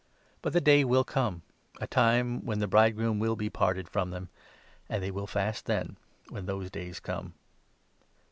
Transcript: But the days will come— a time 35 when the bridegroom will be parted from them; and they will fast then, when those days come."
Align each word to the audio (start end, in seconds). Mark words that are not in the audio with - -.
But 0.41 0.53
the 0.53 0.61
days 0.61 0.85
will 0.87 1.03
come— 1.03 1.43
a 1.79 1.85
time 1.85 2.37
35 2.37 2.47
when 2.47 2.57
the 2.57 2.67
bridegroom 2.67 3.19
will 3.19 3.35
be 3.35 3.51
parted 3.51 3.87
from 3.87 4.09
them; 4.09 4.29
and 4.89 5.03
they 5.03 5.11
will 5.11 5.27
fast 5.27 5.67
then, 5.67 5.95
when 6.29 6.47
those 6.47 6.71
days 6.71 6.99
come." 6.99 7.35